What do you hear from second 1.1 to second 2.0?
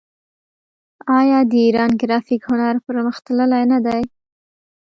آیا د ایران